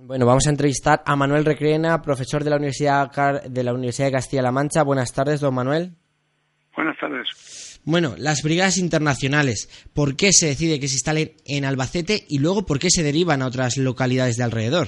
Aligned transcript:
Bueno, 0.00 0.26
vamos 0.26 0.46
a 0.46 0.50
entrevistar 0.50 1.02
a 1.04 1.16
Manuel 1.16 1.44
Recreena, 1.44 2.00
profesor 2.00 2.44
de 2.44 2.50
la 2.50 2.56
Universidad 2.56 3.10
de 3.44 3.64
la 3.64 3.74
Universidad 3.74 4.06
de 4.06 4.12
Castilla-La 4.12 4.52
Mancha. 4.52 4.84
Buenas 4.84 5.12
tardes, 5.12 5.40
don 5.40 5.52
Manuel. 5.52 5.90
Buenas 6.76 6.96
tardes. 6.98 7.80
Bueno, 7.84 8.14
las 8.16 8.44
brigadas 8.44 8.78
internacionales, 8.78 9.90
¿por 9.96 10.14
qué 10.14 10.32
se 10.32 10.46
decide 10.46 10.78
que 10.78 10.86
se 10.86 10.94
instalen 10.94 11.32
en 11.44 11.64
Albacete 11.64 12.20
y 12.28 12.38
luego 12.38 12.64
por 12.64 12.78
qué 12.78 12.90
se 12.90 13.02
derivan 13.02 13.42
a 13.42 13.48
otras 13.48 13.76
localidades 13.76 14.36
de 14.36 14.44
alrededor? 14.44 14.86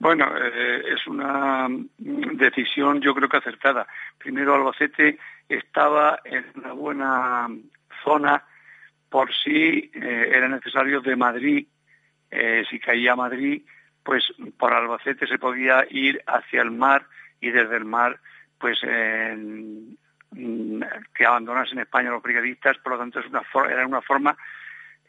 Bueno, 0.00 0.26
eh, 0.36 0.82
es 0.92 1.06
una 1.06 1.66
decisión 1.96 3.00
yo 3.00 3.14
creo 3.14 3.30
que 3.30 3.38
acertada. 3.38 3.86
Primero 4.18 4.54
Albacete 4.54 5.18
estaba 5.48 6.20
en 6.26 6.44
una 6.56 6.72
buena 6.74 7.48
zona 8.04 8.44
por 9.08 9.30
si 9.34 9.90
eh, 9.94 10.30
era 10.34 10.46
necesario 10.46 11.00
de 11.00 11.16
Madrid 11.16 11.66
eh, 12.30 12.64
si 12.68 12.78
caía 12.78 13.12
a 13.12 13.16
Madrid, 13.16 13.62
pues 14.02 14.24
por 14.58 14.72
Albacete 14.72 15.26
se 15.26 15.38
podía 15.38 15.86
ir 15.90 16.22
hacia 16.26 16.62
el 16.62 16.70
mar 16.70 17.06
y 17.40 17.50
desde 17.50 17.76
el 17.76 17.84
mar, 17.84 18.18
pues 18.58 18.78
que 18.80 19.96
abandonasen 21.26 21.78
España 21.78 22.10
los 22.10 22.22
brigadistas, 22.22 22.78
por 22.78 22.92
lo 22.92 22.98
tanto 22.98 23.20
es 23.20 23.26
una 23.26 23.42
era 23.70 23.86
una 23.86 24.02
forma 24.02 24.36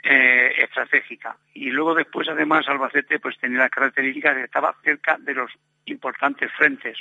eh, 0.04 0.54
estratégica. 0.58 1.38
Y 1.54 1.70
luego 1.70 1.96
después, 1.96 2.28
además, 2.30 2.68
Albacete 2.68 3.20
pues 3.20 3.38
tenía 3.40 3.60
las 3.60 3.70
características 3.70 4.36
de 4.36 4.42
que 4.42 4.46
estaba 4.46 4.76
cerca 4.84 5.18
de 5.20 5.34
los 5.34 5.52
importantes 5.86 6.52
frentes, 6.54 6.98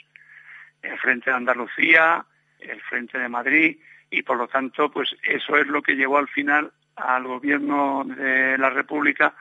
el 0.83 0.99
frente 0.99 1.31
de 1.31 1.37
Andalucía, 1.37 2.25
el 2.59 2.81
frente 2.83 3.19
de 3.19 3.29
Madrid, 3.29 3.79
y 4.11 4.23
por 4.23 4.37
lo 4.37 4.49
tanto, 4.49 4.91
pues 4.91 5.15
eso 5.23 5.57
es 5.57 5.67
lo 5.67 5.83
que 5.83 5.95
llevó 5.95 6.19
al 6.19 6.29
final 6.29 6.73
al 6.97 7.25
gobierno 7.25 8.05
de 8.05 8.57
la 8.59 8.71
República 8.71 9.35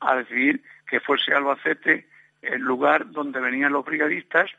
a 0.00 0.16
decidir 0.16 0.62
que 0.86 1.00
fuese 1.00 1.32
Albacete 1.32 2.08
el 2.42 2.60
lugar 2.60 3.10
donde 3.10 3.40
venían 3.40 3.72
los 3.72 3.84
brigadistas 3.84 4.50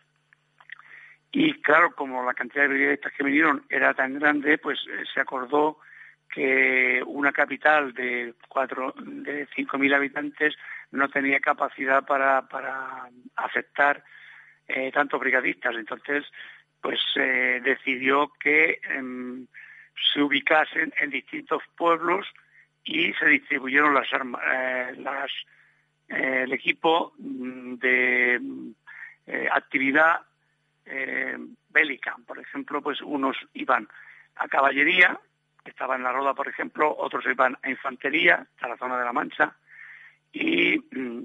y 1.32 1.54
claro, 1.62 1.96
como 1.96 2.26
la 2.26 2.34
cantidad 2.34 2.64
de 2.64 2.74
brigadistas 2.74 3.14
que 3.14 3.24
vinieron 3.24 3.64
era 3.70 3.94
tan 3.94 4.20
grande, 4.20 4.58
pues 4.58 4.80
eh, 4.88 5.04
se 5.14 5.22
acordó 5.22 5.80
que 6.30 7.02
una 7.06 7.32
capital 7.32 7.94
de 7.94 8.34
cuatro, 8.48 8.94
de 8.98 9.48
cinco 9.56 9.78
mil 9.78 9.94
habitantes 9.94 10.56
no 10.92 11.10
tenía 11.10 11.40
capacidad 11.40 12.06
para, 12.06 12.48
para 12.48 13.10
aceptar 13.36 14.04
eh, 14.68 14.92
tantos 14.92 15.20
brigadistas. 15.20 15.76
Entonces, 15.76 16.26
pues 16.82 17.00
se 17.14 17.62
decidió 17.62 18.32
que 18.40 18.80
em, 18.84 19.48
se 20.14 20.22
ubicasen 20.22 20.94
en 21.00 21.12
distintos 21.12 21.64
pueblos 21.78 22.28
y 22.84 23.14
se 23.14 23.26
distribuyeron 23.26 23.94
las 23.94 24.12
armas, 24.14 24.42
eh, 24.52 24.96
las, 24.98 25.32
eh, 26.10 26.44
el 26.44 26.54
equipo 26.54 27.14
mm, 27.18 27.76
de 27.76 28.42
eh, 29.28 29.50
actividad 29.52 30.22
bélica. 31.70 32.18
Por 32.28 32.38
ejemplo, 32.40 32.82
pues 32.82 33.02
unos 33.02 33.38
iban 33.54 33.88
a 34.36 34.48
caballería, 34.50 35.18
estaba 35.64 35.96
en 35.96 36.04
la 36.04 36.12
Roda, 36.12 36.34
por 36.34 36.50
ejemplo, 36.50 36.94
otros 36.98 37.24
iban 37.28 37.58
a 37.62 37.70
infantería, 37.70 38.46
a 38.60 38.68
la 38.68 38.76
zona 38.76 38.98
de 38.98 39.06
la 39.06 39.14
Mancha, 39.14 39.56
y 40.34 40.78
mm, 40.78 41.24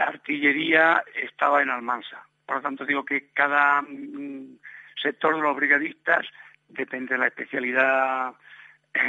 artillería 0.00 1.04
estaba 1.14 1.62
en 1.62 1.70
Almansa. 1.70 2.26
Por 2.44 2.56
lo 2.56 2.62
tanto, 2.62 2.84
digo 2.84 3.04
que 3.04 3.28
cada 3.32 3.82
mm, 3.82 4.58
sector 5.00 5.36
de 5.36 5.42
los 5.42 5.54
brigadistas 5.54 6.26
depende 6.68 7.14
de 7.14 7.18
la 7.18 7.28
especialidad 7.28 8.34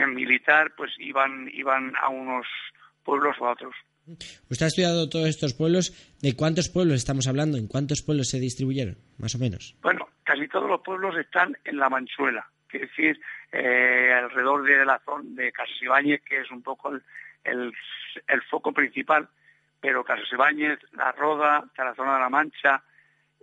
militar, 0.07 0.73
pues 0.75 0.91
iban, 0.99 1.49
iban 1.53 1.93
a 2.01 2.09
unos 2.09 2.47
pueblos 3.03 3.35
o 3.39 3.47
a 3.47 3.51
otros. 3.51 3.75
Usted 4.49 4.65
ha 4.65 4.67
estudiado 4.67 5.09
todos 5.09 5.27
estos 5.27 5.53
pueblos. 5.53 5.91
¿De 6.21 6.35
cuántos 6.35 6.69
pueblos 6.69 6.95
estamos 6.95 7.27
hablando? 7.27 7.57
¿En 7.57 7.67
cuántos 7.67 8.01
pueblos 8.01 8.29
se 8.29 8.39
distribuyeron, 8.39 8.97
más 9.17 9.35
o 9.35 9.39
menos? 9.39 9.75
Bueno, 9.81 10.09
casi 10.23 10.47
todos 10.47 10.69
los 10.69 10.81
pueblos 10.81 11.15
están 11.17 11.57
en 11.63 11.77
la 11.77 11.89
Manchuela, 11.89 12.49
es 12.71 12.81
decir, 12.81 13.19
eh, 13.51 14.11
alrededor 14.13 14.63
de 14.63 14.85
la 14.85 14.99
zona 15.05 15.23
de 15.41 15.51
Casasibáñez, 15.51 16.21
que 16.23 16.41
es 16.41 16.51
un 16.51 16.61
poco 16.61 16.91
el, 17.43 17.73
el, 18.27 18.41
foco 18.49 18.71
principal, 18.73 19.29
pero 19.79 20.03
Casasibáñez, 20.03 20.79
La 20.93 21.11
Roda, 21.11 21.63
la 21.77 21.95
zona 21.95 22.15
de 22.15 22.19
la 22.19 22.29
Mancha, 22.29 22.83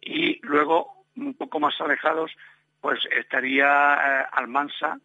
y 0.00 0.40
luego, 0.42 1.04
un 1.16 1.34
poco 1.34 1.60
más 1.60 1.78
alejados, 1.80 2.32
pues 2.80 3.00
estaría 3.16 3.94
eh, 3.94 4.26
Almansa, 4.32 4.98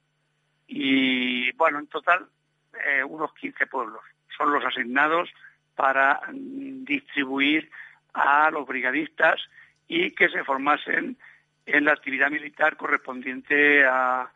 y 0.67 1.51
bueno, 1.53 1.79
en 1.79 1.87
total 1.87 2.25
eh, 2.73 3.03
unos 3.03 3.33
15 3.33 3.67
pueblos 3.67 4.01
son 4.37 4.51
los 4.51 4.63
asignados 4.65 5.29
para 5.75 6.21
distribuir 6.31 7.69
a 8.13 8.49
los 8.49 8.65
brigadistas 8.67 9.39
y 9.87 10.11
que 10.11 10.29
se 10.29 10.43
formasen 10.43 11.17
en 11.65 11.85
la 11.85 11.93
actividad 11.93 12.29
militar 12.29 12.77
correspondiente 12.77 13.85
a, 13.85 14.31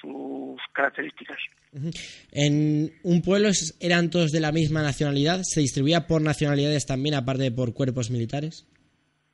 sus 0.00 0.58
características. 0.72 1.36
¿En 2.32 2.90
un 3.02 3.22
pueblo 3.22 3.50
eran 3.78 4.10
todos 4.10 4.32
de 4.32 4.40
la 4.40 4.50
misma 4.52 4.82
nacionalidad? 4.82 5.42
¿Se 5.42 5.60
distribuía 5.60 6.06
por 6.06 6.22
nacionalidades 6.22 6.86
también, 6.86 7.14
aparte 7.14 7.44
de 7.44 7.52
por 7.52 7.74
cuerpos 7.74 8.10
militares? 8.10 8.66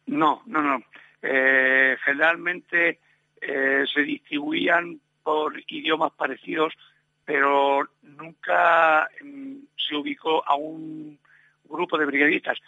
No, 0.07 0.43
no, 0.47 0.61
no. 0.63 0.83
Eh, 1.23 1.97
generalmente 2.05 2.99
eh, 3.41 3.85
se 3.95 4.03
distribuían 4.03 5.01
por 5.23 5.61
idiomas 5.69 6.13
parecidos, 6.13 6.75
pero 7.25 7.89
nunca 8.03 9.09
mm, 9.23 9.59
se 9.77 9.95
ubicó 9.95 10.43
a 10.47 10.57
un 10.57 11.19
grupo 11.65 11.97
de 11.97 12.07
brigadistas. 12.07 12.59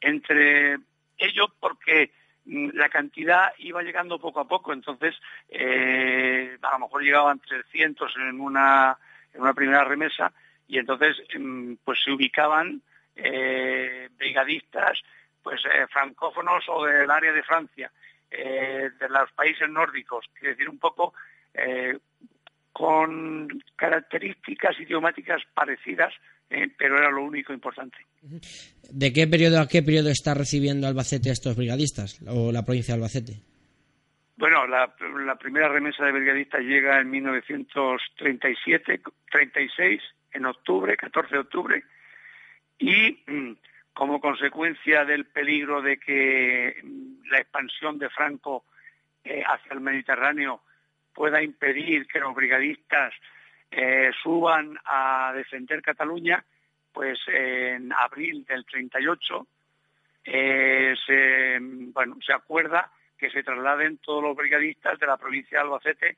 Entre 0.00 0.76
ellos 1.18 1.52
porque 1.60 2.10
mm, 2.44 2.70
la 2.74 2.88
cantidad 2.88 3.52
iba 3.58 3.82
llegando 3.82 4.18
poco 4.18 4.40
a 4.40 4.48
poco, 4.48 4.72
entonces 4.72 5.14
eh, 5.48 6.58
a 6.60 6.72
lo 6.72 6.78
mejor 6.80 7.02
llegaban 7.02 7.38
300 7.38 8.12
en 8.16 8.40
una, 8.40 8.98
en 9.32 9.40
una 9.40 9.54
primera 9.54 9.84
remesa 9.84 10.32
y 10.66 10.78
entonces 10.78 11.16
mm, 11.38 11.74
pues 11.84 12.02
se 12.02 12.10
ubicaban 12.10 12.82
eh, 13.14 14.08
brigadistas 14.16 15.00
pues 15.42 15.60
eh, 15.64 15.86
francófonos 15.88 16.64
o 16.68 16.84
del 16.84 17.10
área 17.10 17.32
de 17.32 17.42
Francia, 17.44 17.92
de 18.28 19.08
los 19.08 19.30
países 19.32 19.70
nórdicos, 19.70 20.28
es 20.42 20.42
decir, 20.42 20.68
un 20.68 20.78
poco 20.78 21.14
eh, 21.56 21.98
con 22.72 23.48
características 23.74 24.78
idiomáticas 24.80 25.42
parecidas, 25.54 26.12
eh, 26.50 26.68
pero 26.78 26.98
era 26.98 27.10
lo 27.10 27.24
único 27.24 27.52
importante. 27.52 27.96
¿De 28.90 29.12
qué 29.12 29.26
periodo 29.26 29.60
a 29.60 29.68
qué 29.68 29.82
periodo 29.82 30.10
está 30.10 30.34
recibiendo 30.34 30.86
Albacete 30.86 31.30
estos 31.30 31.56
brigadistas 31.56 32.20
o 32.28 32.52
la 32.52 32.64
provincia 32.64 32.94
de 32.94 32.98
Albacete? 33.00 33.42
Bueno, 34.36 34.66
la, 34.66 34.94
primera 35.38 35.68
remesa 35.68 36.04
de 36.04 36.12
brigadistas 36.12 36.60
llega 36.60 37.00
en 37.00 37.10
1937, 37.10 39.00
36, 39.30 40.02
en 40.32 40.44
octubre, 40.44 40.94
14 40.94 41.34
de 41.34 41.40
octubre, 41.40 41.82
y 42.78 43.18
mm, 43.26 43.52
como 43.94 44.20
consecuencia 44.20 45.06
del 45.06 45.24
peligro 45.24 45.80
de 45.80 45.96
que 45.96 46.76
mm, 46.82 47.30
la 47.30 47.38
expansión 47.38 47.98
de 47.98 48.10
Franco 48.10 48.66
eh, 49.24 49.42
hacia 49.42 49.72
el 49.72 49.80
Mediterráneo 49.80 50.60
pueda 51.16 51.42
impedir 51.42 52.06
que 52.06 52.20
los 52.20 52.34
brigadistas 52.34 53.14
eh, 53.70 54.10
suban 54.22 54.78
a 54.84 55.32
defender 55.34 55.80
Cataluña, 55.80 56.44
pues 56.92 57.18
en 57.26 57.90
abril 57.90 58.44
del 58.44 58.66
38 58.66 59.46
eh, 60.24 60.94
se, 61.06 62.32
acuerda 62.34 62.92
que 63.16 63.30
se 63.30 63.42
trasladen 63.42 63.96
todos 63.98 64.22
los 64.22 64.36
brigadistas 64.36 64.98
de 64.98 65.06
la 65.06 65.16
provincia 65.16 65.58
de 65.58 65.64
Albacete 65.64 66.16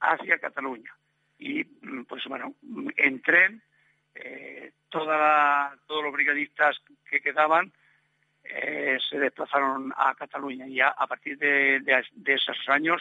hacia 0.00 0.38
Cataluña. 0.38 0.92
Y 1.38 1.62
mm, 1.64 2.04
pues 2.08 2.24
bueno, 2.24 2.54
en 2.96 3.22
tren, 3.22 3.62
eh, 4.16 4.72
todos 4.88 6.02
los 6.02 6.12
brigadistas 6.12 6.76
que 7.08 7.20
quedaban 7.20 7.72
se 9.08 9.18
desplazaron 9.18 9.92
a 9.96 10.12
Cataluña 10.16 10.66
y 10.66 10.80
a 10.80 10.92
partir 11.06 11.38
de 11.38 12.02
esos 12.26 12.68
años 12.68 13.00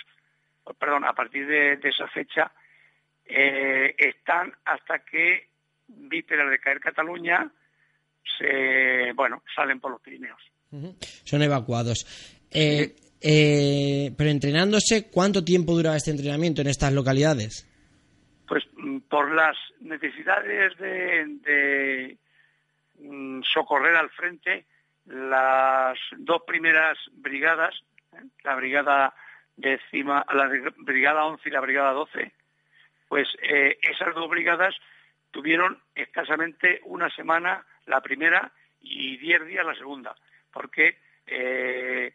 perdón, 0.77 1.05
a 1.05 1.13
partir 1.13 1.47
de, 1.47 1.79
esa 1.83 2.07
fecha, 2.07 2.51
eh, 3.25 3.95
están 3.97 4.53
hasta 4.65 4.99
que, 4.99 5.49
víspera 5.87 6.49
de 6.49 6.59
caer 6.59 6.79
Cataluña, 6.79 7.51
se, 8.37 9.11
bueno, 9.13 9.43
salen 9.55 9.79
por 9.79 9.91
los 9.91 10.01
Pirineos. 10.01 10.41
Son 11.23 11.41
evacuados. 11.41 12.05
Eh, 12.51 12.95
eh, 13.21 14.11
pero 14.17 14.29
entrenándose, 14.29 15.09
¿cuánto 15.11 15.43
tiempo 15.43 15.73
duraba 15.73 15.97
este 15.97 16.11
entrenamiento 16.11 16.61
en 16.61 16.67
estas 16.67 16.93
localidades? 16.93 17.67
Pues 18.47 18.63
mm, 18.77 18.99
por 19.09 19.33
las 19.33 19.57
necesidades 19.81 20.77
de, 20.77 22.17
mm, 22.99 23.41
socorrer 23.53 23.95
al 23.95 24.09
frente, 24.11 24.65
las 25.05 25.97
dos 26.17 26.43
primeras 26.47 26.97
brigadas, 27.13 27.75
¿eh? 28.13 28.23
la 28.43 28.55
brigada 28.55 29.13
décima, 29.59 30.25
la 30.33 30.49
brigada 30.77 31.25
11 31.25 31.47
y 31.47 31.51
la 31.51 31.61
brigada 31.61 31.91
12, 31.91 32.31
pues 33.07 33.27
esas 33.41 34.13
dos 34.15 34.29
brigadas 34.29 34.75
tuvieron 35.31 35.79
escasamente 35.95 36.81
una 36.85 37.09
semana 37.09 37.65
la 37.85 38.01
primera 38.01 38.51
y 38.81 39.17
diez 39.17 39.45
días 39.45 39.65
la 39.65 39.75
segunda, 39.75 40.15
porque 40.51 40.97
eh, 41.27 42.13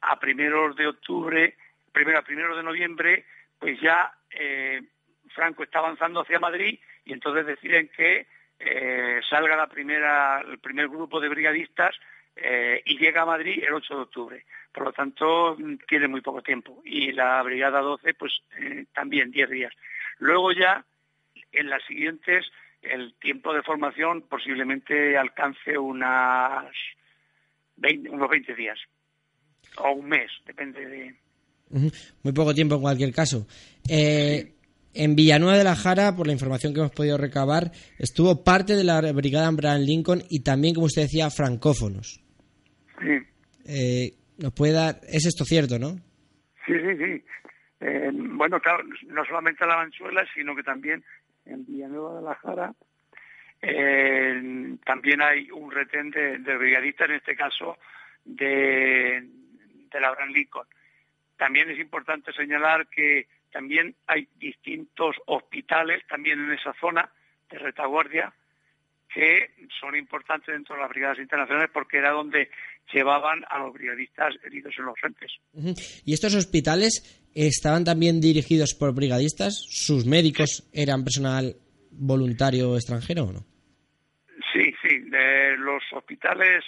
a 0.00 0.18
primeros 0.18 0.76
de 0.76 0.86
octubre, 0.86 1.56
primero 1.92 2.18
a 2.18 2.22
primeros 2.22 2.56
de 2.56 2.62
noviembre, 2.62 3.24
pues 3.58 3.80
ya 3.80 4.12
eh, 4.30 4.80
Franco 5.34 5.62
está 5.62 5.80
avanzando 5.80 6.20
hacia 6.20 6.40
Madrid 6.40 6.78
y 7.04 7.12
entonces 7.12 7.46
deciden 7.46 7.88
que 7.88 8.26
eh, 8.58 9.20
salga 9.28 9.56
la 9.56 9.66
primera, 9.66 10.40
el 10.40 10.58
primer 10.58 10.88
grupo 10.88 11.20
de 11.20 11.28
brigadistas 11.28 11.94
y 12.84 12.98
llega 12.98 13.22
a 13.22 13.26
Madrid 13.26 13.62
el 13.66 13.74
8 13.74 13.94
de 13.94 14.00
octubre. 14.00 14.44
Por 14.72 14.84
lo 14.84 14.92
tanto, 14.92 15.56
tiene 15.88 16.08
muy 16.08 16.20
poco 16.20 16.42
tiempo. 16.42 16.82
Y 16.84 17.12
la 17.12 17.42
Brigada 17.42 17.80
12, 17.80 18.14
pues 18.14 18.32
también 18.94 19.30
10 19.30 19.50
días. 19.50 19.72
Luego 20.18 20.52
ya, 20.52 20.84
en 21.52 21.70
las 21.70 21.84
siguientes, 21.84 22.46
el 22.82 23.14
tiempo 23.14 23.52
de 23.52 23.62
formación 23.62 24.22
posiblemente 24.22 25.16
alcance 25.16 25.76
unas 25.76 26.72
unos 28.10 28.30
20 28.30 28.54
días 28.54 28.78
o 29.76 29.92
un 29.92 30.08
mes, 30.08 30.30
depende 30.46 30.84
de... 30.84 31.14
Muy 32.22 32.32
poco 32.32 32.54
tiempo 32.54 32.76
en 32.76 32.80
cualquier 32.80 33.12
caso. 33.12 33.46
Eh, 33.88 34.54
en 34.94 35.14
Villanueva 35.14 35.58
de 35.58 35.64
la 35.64 35.76
Jara, 35.76 36.16
por 36.16 36.26
la 36.26 36.32
información 36.32 36.72
que 36.72 36.80
hemos 36.80 36.92
podido 36.92 37.18
recabar, 37.18 37.70
estuvo 37.98 38.42
parte 38.42 38.74
de 38.74 38.84
la 38.84 39.00
brigada 39.12 39.48
Abraham 39.48 39.82
Lincoln 39.82 40.24
y 40.30 40.40
también, 40.40 40.74
como 40.74 40.86
usted 40.86 41.02
decía, 41.02 41.30
francófonos. 41.30 42.20
Sí. 43.00 43.18
Eh, 43.66 44.12
¿Nos 44.38 44.52
puede 44.52 44.72
dar... 44.72 45.00
¿Es 45.08 45.26
esto 45.26 45.44
cierto, 45.44 45.78
no? 45.78 45.96
Sí, 46.66 46.74
sí, 46.74 46.96
sí. 46.96 47.24
Eh, 47.80 48.10
bueno, 48.12 48.60
claro, 48.60 48.84
no 49.06 49.24
solamente 49.24 49.66
la 49.66 49.76
Manchuela, 49.76 50.24
sino 50.34 50.54
que 50.54 50.62
también 50.62 51.04
en 51.46 51.64
Villanueva 51.64 52.16
de 52.16 52.22
la 52.22 52.34
Jara. 52.36 52.74
Eh, 53.60 54.76
también 54.84 55.20
hay 55.22 55.50
un 55.50 55.70
retén 55.70 56.10
de, 56.10 56.38
de, 56.38 56.56
brigadistas, 56.56 57.08
en 57.08 57.16
este 57.16 57.36
caso 57.36 57.78
de, 58.24 59.26
de 59.90 60.00
la 60.00 60.08
Abraham 60.08 60.30
Lincoln. 60.30 60.66
También 61.36 61.70
es 61.70 61.78
importante 61.78 62.32
señalar 62.32 62.88
que 62.88 63.28
también 63.52 63.94
hay 64.06 64.28
distintos 64.36 65.16
hospitales 65.26 66.06
también 66.06 66.40
en 66.40 66.52
esa 66.52 66.72
zona 66.74 67.10
de 67.50 67.58
retaguardia 67.58 68.32
que 69.08 69.50
son 69.80 69.96
importantes 69.96 70.48
dentro 70.48 70.74
de 70.74 70.82
las 70.82 70.90
brigadas 70.90 71.18
internacionales 71.18 71.70
porque 71.72 71.98
era 71.98 72.10
donde 72.10 72.50
llevaban 72.92 73.44
a 73.48 73.58
los 73.58 73.72
brigadistas 73.72 74.34
heridos 74.44 74.74
en 74.78 74.84
los 74.86 74.98
frentes. 74.98 75.32
¿Y 76.04 76.12
estos 76.12 76.34
hospitales 76.34 77.28
estaban 77.34 77.84
también 77.84 78.20
dirigidos 78.20 78.74
por 78.74 78.94
brigadistas? 78.94 79.54
¿Sus 79.68 80.06
médicos 80.06 80.68
eran 80.72 81.04
personal 81.04 81.56
voluntario 81.90 82.76
extranjero 82.76 83.24
o 83.24 83.32
no? 83.32 83.44
Sí, 84.52 84.74
sí. 84.82 85.00
los 85.58 85.82
hospitales 85.92 86.64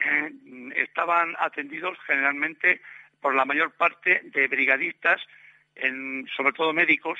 eh, 0.00 0.30
estaban 0.76 1.34
atendidos 1.38 1.96
generalmente 2.06 2.80
por 3.20 3.34
la 3.34 3.44
mayor 3.44 3.72
parte 3.72 4.20
de 4.24 4.48
brigadistas, 4.48 5.20
sobre 6.36 6.52
todo 6.52 6.72
médicos 6.72 7.18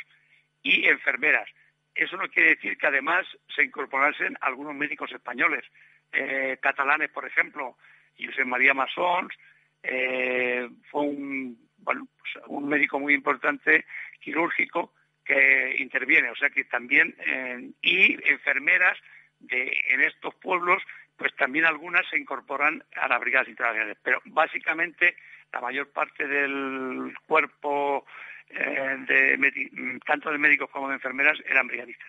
y 0.62 0.86
enfermeras. 0.86 1.48
Eso 1.94 2.16
no 2.16 2.28
quiere 2.28 2.56
decir 2.56 2.76
que 2.76 2.86
además 2.86 3.24
se 3.54 3.64
incorporasen 3.64 4.36
algunos 4.40 4.74
médicos 4.74 5.12
españoles, 5.12 5.64
eh, 6.12 6.58
catalanes, 6.60 7.10
por 7.10 7.26
ejemplo, 7.26 7.76
José 8.18 8.44
María 8.44 8.74
Masons, 8.74 9.34
eh, 9.82 10.68
fue 10.90 11.02
un, 11.02 11.58
bueno, 11.78 12.08
pues 12.18 12.44
un 12.48 12.68
médico 12.68 12.98
muy 12.98 13.14
importante 13.14 13.84
quirúrgico 14.20 14.92
que 15.24 15.76
interviene, 15.78 16.30
o 16.30 16.36
sea 16.36 16.50
que 16.50 16.64
también, 16.64 17.14
eh, 17.26 17.70
y 17.82 18.14
enfermeras 18.30 18.98
de, 19.40 19.72
en 19.88 20.02
estos 20.02 20.34
pueblos, 20.36 20.82
pues 21.16 21.34
también 21.36 21.64
algunas 21.64 22.06
se 22.10 22.18
incorporan 22.18 22.82
a 22.96 23.08
las 23.08 23.20
brigadas 23.20 23.48
internacionales, 23.48 23.96
pero 24.02 24.20
básicamente 24.26 25.16
la 25.52 25.60
mayor 25.60 25.90
parte 25.90 26.26
del 26.26 27.14
cuerpo 27.26 28.04
eh, 28.50 28.96
de, 29.08 29.98
tanto 30.06 30.30
de 30.30 30.38
médicos 30.38 30.68
como 30.70 30.88
de 30.88 30.94
enfermeras 30.94 31.38
eran 31.48 31.66
brigadistas. 31.66 32.08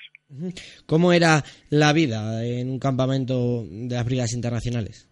¿Cómo 0.86 1.14
era 1.14 1.44
la 1.70 1.94
vida 1.94 2.44
en 2.44 2.70
un 2.70 2.80
campamento 2.80 3.64
de 3.66 3.96
las 3.96 4.06
brigadas 4.06 4.34
internacionales? 4.34 5.10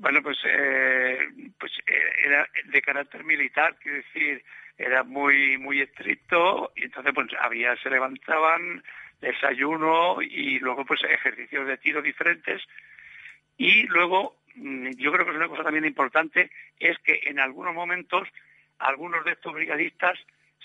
Bueno, 0.00 0.22
pues, 0.22 0.38
eh, 0.46 1.28
pues 1.58 1.72
eh, 1.86 2.12
era 2.24 2.48
de 2.64 2.80
carácter 2.80 3.22
militar, 3.22 3.76
quiero 3.82 3.98
decir, 3.98 4.42
era 4.78 5.04
muy 5.04 5.58
muy 5.58 5.82
estricto 5.82 6.72
y 6.74 6.84
entonces 6.84 7.12
pues 7.14 7.28
había 7.38 7.76
se 7.76 7.90
levantaban 7.90 8.82
desayuno 9.20 10.22
y 10.22 10.58
luego 10.58 10.86
pues 10.86 11.04
ejercicios 11.04 11.66
de 11.66 11.76
tiro 11.76 12.00
diferentes. 12.00 12.62
Y 13.58 13.82
luego 13.88 14.38
mm, 14.54 14.92
yo 14.96 15.12
creo 15.12 15.26
que 15.26 15.32
es 15.32 15.36
una 15.36 15.48
cosa 15.48 15.64
también 15.64 15.84
importante 15.84 16.50
es 16.78 16.98
que 17.00 17.20
en 17.24 17.38
algunos 17.38 17.74
momentos 17.74 18.26
algunos 18.78 19.22
de 19.26 19.32
estos 19.32 19.52
brigadistas 19.52 20.18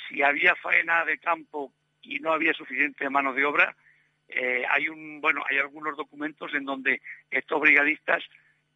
si 0.07 0.23
había 0.23 0.55
faena 0.55 1.03
de 1.03 1.17
campo 1.17 1.73
y 2.01 2.19
no 2.19 2.31
había 2.31 2.53
suficiente 2.53 3.09
mano 3.09 3.33
de 3.33 3.43
obra 3.43 3.75
eh, 4.29 4.63
hay 4.69 4.88
un 4.88 5.19
bueno 5.19 5.43
hay 5.49 5.57
algunos 5.57 5.97
documentos 5.97 6.53
en 6.53 6.63
donde 6.63 7.01
estos 7.29 7.59
brigadistas 7.59 8.23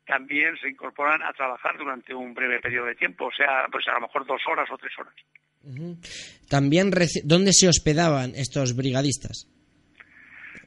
también 0.09 0.57
se 0.57 0.67
incorporan 0.67 1.21
a 1.21 1.31
trabajar 1.33 1.77
durante 1.77 2.15
un 2.15 2.33
breve 2.33 2.59
periodo 2.59 2.87
de 2.87 2.95
tiempo, 2.95 3.27
o 3.27 3.31
sea, 3.31 3.67
pues 3.71 3.87
a 3.87 3.93
lo 3.93 4.01
mejor 4.01 4.25
dos 4.25 4.41
horas 4.47 4.67
o 4.71 4.77
tres 4.77 4.91
horas. 4.97 5.13
También, 6.49 6.89
¿dónde 7.23 7.53
se 7.53 7.67
hospedaban 7.67 8.33
estos 8.33 8.75
brigadistas? 8.75 9.47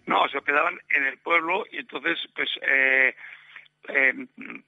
No, 0.07 0.29
se 0.29 0.39
hospedaban 0.39 0.79
en 0.91 1.07
el 1.07 1.19
pueblo 1.19 1.65
y 1.73 1.79
entonces, 1.79 2.19
pues, 2.37 2.51
eh, 2.63 3.17
eh, 3.89 4.15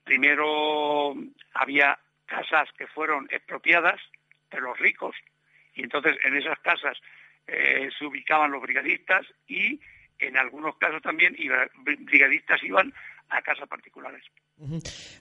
primero 0.02 1.14
había 1.52 1.96
casas 2.26 2.68
que 2.76 2.88
fueron 2.88 3.28
expropiadas 3.30 4.00
de 4.50 4.60
los 4.60 4.76
ricos 4.80 5.14
y 5.74 5.84
entonces 5.84 6.16
en 6.24 6.36
esas 6.36 6.58
casas 6.58 6.98
eh, 7.46 7.90
se 7.96 8.06
ubicaban 8.06 8.50
los 8.50 8.62
brigadistas 8.62 9.24
y 9.46 9.80
en 10.18 10.36
algunos 10.36 10.76
casos 10.78 11.00
también 11.00 11.36
brigadistas 12.00 12.60
iban 12.64 12.92
a 13.28 13.40
casas 13.40 13.68
particulares. 13.68 14.24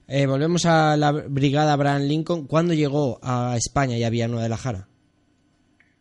Eh, 0.08 0.26
volvemos 0.26 0.66
a 0.66 0.96
la 0.96 1.12
brigada 1.12 1.74
Abraham 1.74 2.04
Lincoln. 2.04 2.48
¿Cuándo 2.48 2.74
llegó 2.74 3.20
a 3.24 3.56
España 3.58 3.98
y 3.98 4.04
a 4.04 4.10
Villanueva 4.10 4.44
de 4.44 4.50
la 4.50 4.58
Jara? 4.58 4.88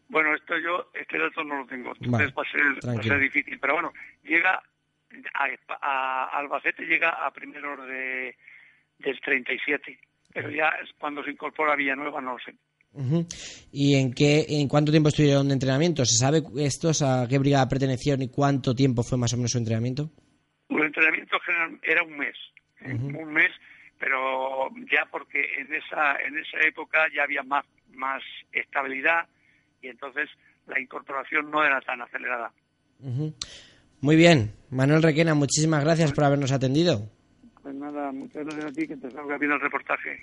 Bueno, 0.08 0.34
esto 0.34 0.54
yo, 0.58 0.90
este 0.92 1.18
dato 1.18 1.42
no 1.42 1.60
lo 1.60 1.66
tengo, 1.66 1.92
entonces 1.98 2.32
va, 2.36 2.42
a 2.42 3.02
ser, 3.02 3.18
difícil. 3.18 3.58
Pero 3.58 3.74
bueno, 3.74 3.92
llega 4.22 4.62
a, 5.80 6.38
Albacete, 6.38 6.84
llega 6.84 7.08
a 7.08 7.30
primeros 7.32 7.86
de, 7.86 8.36
del 8.98 9.20
37. 9.20 9.98
Pero 10.34 10.50
ya 10.50 10.68
es 10.82 10.90
cuando 10.98 11.24
se 11.24 11.30
incorpora 11.30 11.72
a 11.72 11.76
Villanueva 11.76 12.20
no 12.20 12.32
lo 12.32 12.38
sé. 12.38 12.54
¿Y 13.72 13.96
en 13.96 14.12
qué, 14.12 14.44
en 14.48 14.68
cuánto 14.68 14.92
tiempo 14.92 15.08
estuvieron 15.08 15.48
de 15.48 15.54
entrenamiento? 15.54 16.04
¿Se 16.04 16.18
sabe 16.18 16.42
estos 16.58 17.00
a 17.00 17.26
qué 17.26 17.38
brigada 17.38 17.68
pertenecieron 17.68 18.20
y 18.20 18.28
cuánto 18.28 18.74
tiempo 18.74 19.02
fue 19.02 19.16
más 19.16 19.32
o 19.32 19.36
menos 19.36 19.52
su 19.52 19.58
entrenamiento? 19.58 20.10
El 20.68 20.82
entrenamiento 20.82 21.38
general 21.40 21.80
era 21.82 22.02
un 22.02 22.18
mes, 22.18 22.36
¿eh? 22.84 22.94
un 22.94 23.32
mes, 23.32 23.50
pero 23.98 24.68
ya 24.90 25.06
porque 25.10 25.40
en 25.58 25.72
esa 25.74 26.16
en 26.16 26.38
esa 26.38 26.58
época 26.66 27.06
ya 27.14 27.24
había 27.24 27.42
más 27.42 27.64
más 27.94 28.22
estabilidad 28.52 29.26
y 29.80 29.88
entonces 29.88 30.28
la 30.66 30.80
incorporación 30.80 31.50
no 31.50 31.64
era 31.64 31.80
tan 31.80 32.00
acelerada. 32.00 32.52
Muy 34.00 34.16
bien, 34.16 34.52
Manuel 34.70 35.02
Requena, 35.02 35.34
muchísimas 35.34 35.84
gracias 35.84 36.12
por 36.12 36.24
habernos 36.24 36.52
atendido. 36.52 37.08
Pues 37.62 37.74
nada, 37.74 38.12
muchas 38.12 38.44
gracias 38.44 38.64
a 38.64 38.72
ti 38.72 38.86
que 38.86 38.96
te 38.96 39.10
salga 39.10 39.38
bien 39.38 39.52
el 39.52 39.60
reportaje. 39.60 40.22